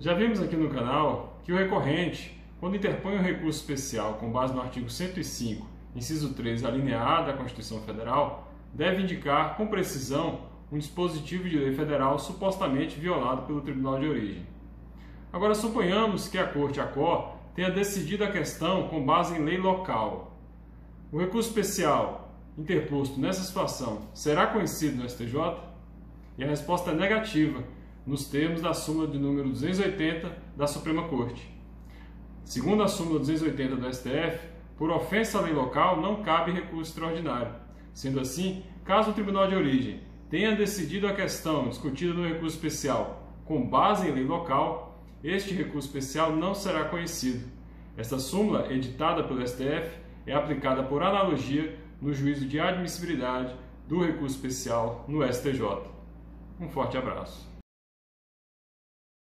[0.00, 4.54] Já vimos aqui no canal que o recorrente, quando interpõe um recurso especial com base
[4.54, 11.48] no artigo 105, inciso 3, alineado da Constituição Federal, deve indicar com precisão um dispositivo
[11.48, 14.46] de lei federal supostamente violado pelo Tribunal de Origem.
[15.32, 20.38] Agora, suponhamos que a Corte ACO tenha decidido a questão com base em lei local.
[21.10, 25.56] O recurso especial interposto nessa situação será conhecido no STJ?
[26.36, 27.64] E a resposta é negativa,
[28.08, 31.46] nos termos da súmula de número 280 da Suprema Corte.
[32.42, 34.48] Segundo a súmula 280 do STF,
[34.78, 37.52] por ofensa à lei local não cabe recurso extraordinário.
[37.92, 40.00] Sendo assim, caso o Tribunal de Origem
[40.30, 45.88] tenha decidido a questão discutida no recurso especial com base em lei local, este recurso
[45.88, 47.46] especial não será conhecido.
[47.94, 53.54] Esta súmula, editada pelo STF, é aplicada por analogia no juízo de admissibilidade
[53.86, 55.62] do recurso especial no STJ.
[56.58, 57.57] Um forte abraço.